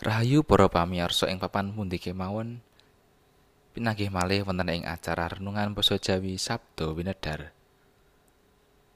Rahayu 0.00 0.40
para 0.40 0.64
pamirsa 0.64 1.28
ing 1.28 1.36
papan 1.36 1.76
pundi 1.76 2.00
kemawon. 2.00 2.64
Pinanggih 3.76 4.08
malih 4.08 4.48
wonten 4.48 4.72
ing 4.72 4.88
acara 4.88 5.28
renungan 5.28 5.76
basa 5.76 6.00
Jawi 6.00 6.40
Sabdo 6.40 6.96
Winedar. 6.96 7.52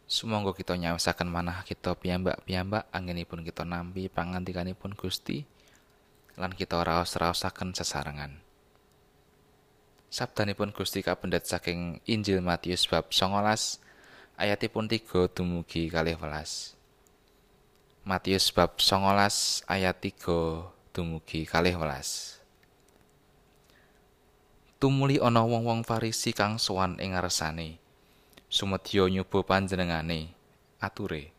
Sumangga 0.08 0.56
kita 0.56 0.80
nyawisaken 0.80 1.28
manah 1.28 1.60
kita 1.68 1.92
piyambak-piyambak 2.00 2.88
anggenipun 2.88 3.44
kita 3.44 3.68
nampi 3.68 4.08
pangandikanipun 4.08 4.96
Gusti 4.96 5.44
lan 6.40 6.56
kita 6.56 6.80
raos-raosaken 6.80 7.76
sesarengan. 7.76 8.40
Sabdanipun 10.08 10.72
Gusti 10.72 11.04
kapendet 11.04 11.44
saking 11.44 12.00
Injil 12.08 12.40
Matius 12.40 12.88
bab 12.88 13.12
19 13.12 13.44
ayatipun 14.40 14.88
3 14.88 15.36
dumugi 15.36 15.92
12. 15.92 16.16
Matius 18.08 18.48
bab 18.56 18.80
19 18.80 19.68
ayat 19.68 20.00
3 20.00 20.73
dumugi 20.94 21.42
12. 21.42 22.38
Tumuli 24.78 25.18
ana 25.18 25.42
wong-wong 25.42 25.82
Farisi 25.82 26.30
kang 26.30 26.62
sowan 26.62 27.02
ing 27.02 27.18
ngarsane. 27.18 27.82
Sumedya 28.46 29.10
nyoba 29.10 29.42
panjenengane, 29.42 30.30
ature. 30.78 31.34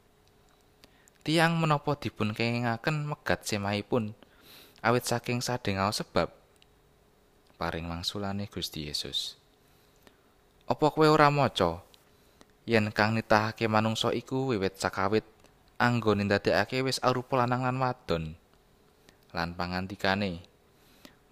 Tiang 1.23 1.55
menapa 1.55 1.95
dipun 1.95 2.35
kengingaken 2.35 3.07
megat 3.07 3.47
semahipun 3.47 4.11
awit 4.83 5.07
saking 5.07 5.39
sadengao 5.39 5.95
sebab 5.95 6.27
paring 7.55 7.87
mangsulane 7.87 8.51
Gusti 8.51 8.91
Yesus. 8.91 9.39
Apa 10.67 10.91
kowe 10.91 11.07
ora 11.07 11.31
maca 11.31 11.79
yen 12.67 12.91
kang 12.91 13.15
nitahake 13.15 13.71
manungsa 13.71 14.11
iku 14.11 14.51
wiwit 14.51 14.75
sakawit 14.75 15.23
anggone 15.79 16.27
ndadekake 16.27 16.83
wis 16.83 16.99
arupa 16.99 17.39
lanang 17.39 17.63
lan 17.63 17.79
wadon 17.79 18.35
lan 19.35 19.51
pangantikane. 19.59 20.39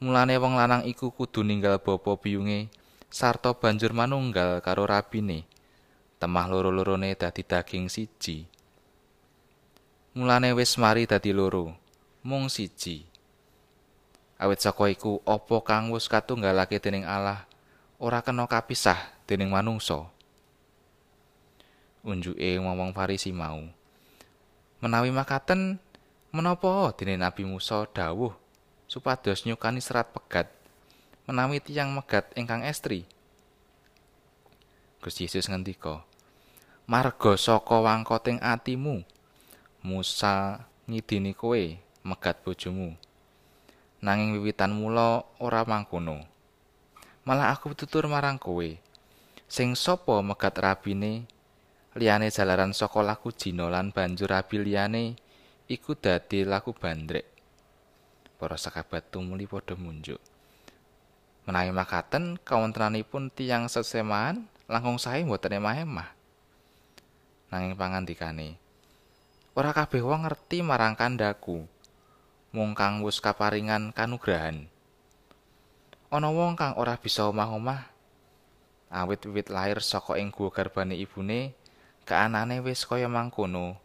Mulane 0.03 0.35
wong 0.35 0.59
lanang 0.59 0.83
iku 0.83 1.15
kudu 1.15 1.47
ninggal 1.47 1.79
bapa 1.79 2.19
biyunge 2.19 2.67
sarta 3.07 3.55
banjur 3.55 3.95
manunggal 3.95 4.59
karo 4.59 4.83
rabine. 4.83 5.47
Temah 6.19 6.51
loro-lorone 6.51 7.15
dadi 7.15 7.43
daging 7.47 7.87
siji. 7.87 8.43
Mulane 10.19 10.51
wis 10.51 10.75
mari 10.75 11.07
dadi 11.07 11.31
loro 11.31 11.71
mung 12.23 12.51
siji. 12.51 13.07
Awit 14.39 14.59
saka 14.59 14.91
iku 14.91 15.23
apa 15.23 15.63
kang 15.63 15.91
wis 15.95 16.11
katunggalake 16.11 16.79
dening 16.83 17.07
Allah 17.07 17.47
ora 17.95 18.19
kena 18.19 18.43
kapisah 18.43 18.99
dening 19.23 19.47
manungsa? 19.47 20.11
Unjuke 22.03 22.59
wong-wong 22.59 22.91
Farisi 22.91 23.31
mau. 23.31 23.63
Menawi 24.83 25.15
makaten 25.15 25.79
menapa 26.33 26.89
dene 26.97 27.13
Nabi 27.21 27.45
Musa 27.45 27.85
dawuh 27.85 28.33
supados 28.89 29.45
nyukani 29.45 29.77
serat 29.77 30.09
pegat 30.09 30.49
menawi 31.29 31.61
tiyang 31.61 31.93
megat 31.93 32.25
ingkang 32.33 32.65
estri. 32.65 33.05
Gusti 34.97 35.29
Yesus 35.29 35.45
ngendika, 35.45 36.01
"Marga 36.89 37.37
saka 37.37 37.77
wangkoting 37.77 38.41
atimu, 38.41 39.05
Musa 39.85 40.65
ngidini 40.89 41.37
kowe 41.37 41.77
megat 42.01 42.41
bojomu. 42.41 42.97
Nanging 44.01 44.33
wiwitan 44.33 44.73
mula 44.73 45.21
ora 45.37 45.61
mangkono. 45.69 46.25
Malah 47.29 47.53
aku 47.53 47.77
tutur 47.77 48.09
marang 48.09 48.41
kowe, 48.41 48.73
sing 49.45 49.77
sapa 49.77 50.17
megat 50.25 50.57
rabine 50.57 51.29
liyane 51.93 52.33
jalaran 52.33 52.73
saka 52.73 53.05
laku 53.05 53.29
jina 53.29 53.69
lan 53.69 53.93
banjur 53.93 54.33
rabi 54.33 54.57
liyane 54.57 55.13
iku 55.71 55.95
dadi 55.95 56.43
laku 56.43 56.75
bandrek. 56.75 57.27
Para 58.35 58.59
sakabat 58.59 59.07
tumuli 59.07 59.47
padha 59.47 59.79
munjuk. 59.79 60.19
Menawi 61.47 61.71
makaten 61.71 62.39
kawontenanipun 62.39 63.31
tiyang 63.31 63.67
sesemahan 63.71 64.43
langkung 64.67 64.99
sae 64.99 65.23
mboten 65.23 65.59
emah-emah. 65.59 66.11
Nanging 67.51 67.75
pangandikane 67.75 68.59
ora 69.53 69.69
kabeh 69.69 70.01
wong 70.01 70.25
ngerti 70.25 70.65
marang 70.65 70.97
kandaku. 70.97 71.61
Mung 72.53 72.77
kang 72.77 73.01
wis 73.01 73.17
kaparingan 73.17 73.93
kanugrahan. 73.93 74.69
Ana 76.13 76.29
wong 76.29 76.53
kang 76.53 76.77
ora 76.77 76.97
bisa 76.97 77.25
omah-omah. 77.25 77.89
Awit 78.93 79.25
wiwit 79.25 79.49
lair 79.49 79.81
saka 79.81 80.21
ing 80.21 80.29
guwa 80.29 80.53
garbane 80.53 80.93
ibune 80.93 81.57
kaanane 82.05 82.61
wis 82.61 82.85
kaya 82.85 83.09
mangkono 83.09 83.82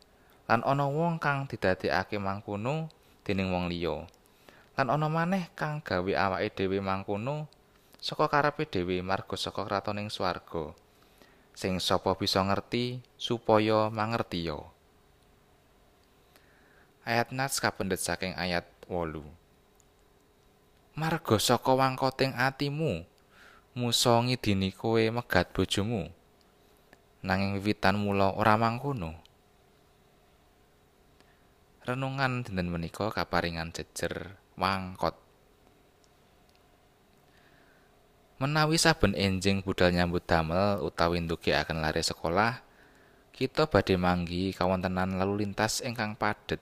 lan 0.48 0.64
ana 0.64 0.88
wong 0.88 1.20
kang 1.20 1.44
didadekake 1.44 2.16
mangkono 2.16 2.88
dening 3.22 3.52
wong 3.52 3.68
liya. 3.68 4.08
Lan 4.80 4.88
ana 4.88 5.12
maneh 5.12 5.52
kang 5.52 5.84
gawe 5.84 6.12
awake 6.16 6.56
dhewe 6.56 6.80
mangkono 6.80 7.46
saka 8.00 8.32
karepe 8.32 8.64
dhewe 8.64 9.04
marga 9.04 9.36
saka 9.36 9.66
kratoning 9.66 10.08
swarga 10.08 10.72
sing 11.58 11.82
sapa 11.82 12.14
bisa 12.14 12.38
ngerti 12.46 13.02
supaya 13.18 13.90
mangerti 13.90 14.46
ayat 17.02 17.34
nas 17.34 17.58
kapendet 17.58 17.98
saking 17.98 18.38
ayat 18.38 18.62
8 18.86 19.18
marga 20.94 21.36
saka 21.42 21.74
wangkoting 21.74 22.38
atimu 22.38 23.02
musa 23.74 24.14
ngidini 24.22 24.70
kowe 24.70 25.02
megat 25.10 25.50
bojomu 25.50 26.06
nanging 27.26 27.58
wiwitan 27.58 27.98
mula 27.98 28.30
ora 28.38 28.54
mangkono. 28.54 29.27
Renungan 31.88 32.44
dinten 32.44 32.68
menika 32.68 33.08
kaparingan 33.08 33.72
jejer 33.72 34.36
wangkot. 34.60 35.16
Menawi 38.36 38.76
saben 38.76 39.16
enjing 39.16 39.64
budal 39.64 39.96
nyambut 39.96 40.20
damel 40.28 40.84
utawi 40.84 41.24
ndugekaken 41.24 41.80
lare 41.80 42.04
sekolah, 42.04 42.60
kita 43.32 43.72
badhe 43.72 43.96
manggi 43.96 44.52
kawontenan 44.52 45.16
lalu 45.16 45.48
lintas 45.48 45.80
ingkang 45.80 46.12
padet. 46.12 46.60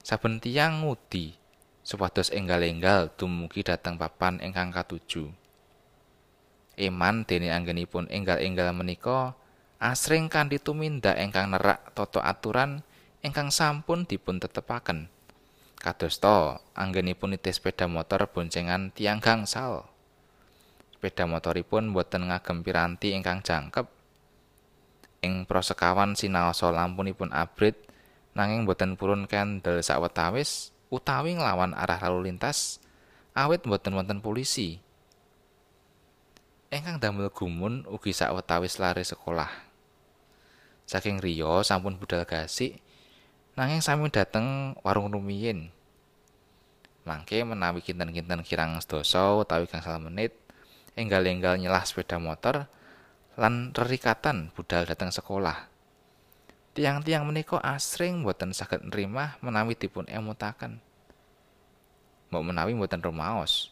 Saben 0.00 0.40
tiyang 0.40 0.80
ngudi 0.80 1.36
supados 1.84 2.32
enggal-enggal 2.32 3.12
dumugi 3.20 3.60
dhateng 3.60 4.00
papan 4.00 4.40
ingkang 4.40 4.72
katuju. 4.72 5.28
Eman 6.80 7.28
dene 7.28 7.52
anggenipun 7.52 8.08
enggal-enggal 8.08 8.72
menika 8.72 9.36
asring 9.76 10.32
kanthi 10.32 10.56
tumindak 10.56 11.20
ingkang 11.20 11.52
nerak 11.52 11.92
tata 11.92 12.24
aturan 12.24 12.80
ingkang 13.24 13.48
sampun 13.48 14.04
dipun 14.04 14.36
tetepaken. 14.36 15.08
Kadosta 15.80 16.60
anggenipun 16.76 17.32
nitih 17.32 17.56
sepeda 17.56 17.88
motor 17.88 18.28
boncengan 18.28 18.92
tiang 18.92 19.24
gangsal. 19.24 19.88
Sepeda 20.92 21.24
motoripun 21.24 21.96
boten 21.96 22.28
ngagem 22.28 22.60
piranti 22.60 23.16
ingkang 23.16 23.40
jangkep. 23.40 23.88
Ing 25.24 25.48
prosekawan 25.48 26.12
sinaosa 26.12 26.68
lampunipun 26.68 27.32
abrit 27.32 27.80
nanging 28.36 28.68
boten 28.68 29.00
purun 29.00 29.24
kendel 29.24 29.80
sawetawis 29.80 30.76
utawi 30.92 31.32
nglawan 31.32 31.72
arah 31.72 31.96
lalu 32.04 32.28
lintas 32.28 32.76
awit 33.32 33.64
boten 33.64 33.96
wonten 33.96 34.20
polisi. 34.20 34.84
ingkang 36.74 36.98
damel 36.98 37.30
gumun 37.30 37.86
ugi 37.88 38.10
sawetawis 38.10 38.82
lare 38.82 39.06
sekolah. 39.06 39.48
Saking 40.84 41.22
Rio 41.22 41.64
sampun 41.64 41.96
budal 41.96 42.26
gasik 42.26 42.83
nanging 43.54 43.78
sami 43.78 44.10
dateng 44.10 44.74
warung 44.82 45.14
rumiyin. 45.14 45.70
Mangke 47.06 47.46
menawi 47.46 47.84
kinten-kinten 47.84 48.42
kirang 48.42 48.80
sedasa 48.82 49.38
utawi 49.38 49.70
gangsal 49.70 50.02
menit 50.02 50.34
enggal-enggal 50.98 51.54
nyelah 51.60 51.86
sepeda 51.86 52.18
motor 52.18 52.66
lan 53.38 53.70
rerikatan 53.70 54.50
budal 54.58 54.82
dateng 54.86 55.14
sekolah. 55.14 55.70
Tiang-tiang 56.74 57.22
menika 57.22 57.62
asring 57.62 58.26
boten 58.26 58.50
saged 58.50 58.82
nrimah 58.90 59.38
menawi 59.38 59.78
dipun 59.78 60.10
emutaken. 60.10 60.82
Mbok 62.34 62.42
menawi 62.42 62.74
boten 62.74 62.98
rumaos. 62.98 63.70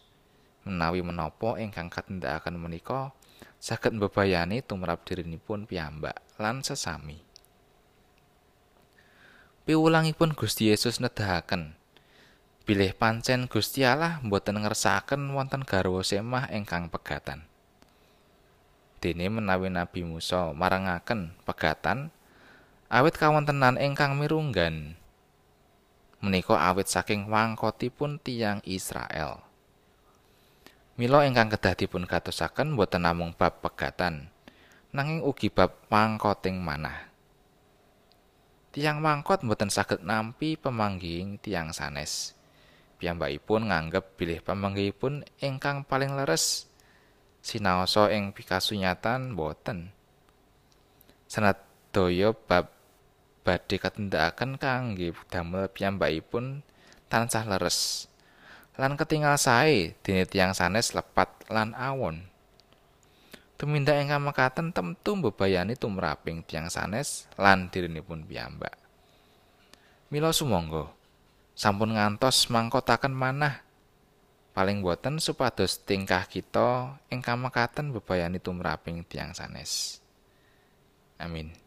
menawi 0.63 1.03
menapa 1.03 1.59
ingkang 1.59 1.91
katindakaken 1.91 2.55
menika 2.55 3.11
saged 3.59 3.99
mbebayani 3.99 4.63
tumrap 4.63 5.03
dirinipun 5.03 5.67
piyambak 5.67 6.23
lan 6.39 6.63
sesami. 6.63 7.32
Piwulangipun 9.63 10.35
Gusti 10.35 10.75
Yesus 10.75 10.99
nedahaken 10.99 11.79
bilih 12.67 12.99
pancen 12.99 13.47
Gusti 13.47 13.87
Allah 13.87 14.19
mboten 14.19 14.59
ngersakaken 14.59 15.31
wonten 15.39 15.63
garwa 15.63 16.03
semah 16.03 16.51
ingkang 16.51 16.91
pegatan. 16.91 17.47
Dene 18.99 19.31
menawi 19.31 19.71
Nabi 19.71 20.03
Musa 20.03 20.51
marangaken 20.51 21.39
pegatan 21.47 22.11
awit 22.91 23.15
kawontenan 23.15 23.79
ingkang 23.79 24.19
mirunggan 24.19 24.99
menika 26.19 26.59
awit 26.59 26.91
saking 26.91 27.31
wangkotipun 27.31 28.19
tiyang 28.19 28.67
Israel. 28.67 29.47
Mila 30.99 31.23
ingkang 31.23 31.55
kedah 31.55 31.79
dipun 31.79 32.11
katosaken 32.11 32.75
boten 32.75 33.07
namung 33.07 33.31
bab 33.31 33.63
pegatan, 33.63 34.27
nanging 34.91 35.23
ugi 35.23 35.55
bab 35.55 35.79
mangkoting 35.87 36.59
manah. 36.59 37.12
Tiang 38.73 39.05
mangkot 39.05 39.45
boten 39.45 39.69
saged 39.69 40.01
nampi 40.01 40.57
pemangging 40.57 41.37
tiang 41.45 41.77
sanes. 41.77 42.33
piyambakipun 42.97 43.69
nganggep 43.69 44.17
bilih 44.17 44.41
pamanggihipun 44.41 45.29
ingkang 45.45 45.85
paling 45.85 46.17
leres. 46.17 46.71
Sinaosa 47.45 48.09
ing 48.09 48.33
pikasunyatan 48.33 49.37
boten 49.37 49.93
sanadaya 51.29 52.33
bab 52.33 52.73
badhe 53.45 53.77
katindakaken 53.77 54.57
kangge 54.57 55.13
damel 55.29 55.69
piyambakipun 55.69 56.65
tansah 57.13 57.45
leres. 57.45 58.09
Lan 58.81 58.97
ketingal 58.97 59.37
sae 59.37 59.93
dene 60.01 60.25
tiyang 60.25 60.57
sanes 60.57 60.97
lepat 60.97 61.29
lan 61.53 61.77
awon 61.77 62.32
tumindak 63.63 63.95
ingkang 64.03 64.27
mekaten 64.27 64.75
temtu 64.75 65.15
mbebayani 65.15 65.79
tumraping 65.79 66.43
tiyang 66.43 66.67
sanes 66.67 67.31
lan 67.39 67.71
dirinipun 67.71 68.27
piyambak. 68.27 68.75
Mila 70.11 70.35
sumangga 70.35 70.91
sampun 71.55 71.95
ngantos 71.95 72.51
mangkotaken 72.51 73.15
manah. 73.15 73.63
Paling 74.51 74.83
boten 74.83 75.23
supados 75.23 75.79
tingkah 75.79 76.27
kita 76.27 76.99
ingkang 77.07 77.39
mekaten 77.39 77.95
bebayani 77.95 78.43
tumraping 78.43 79.07
tiyang 79.07 79.31
sanes. 79.31 80.03
Amin 81.23 81.62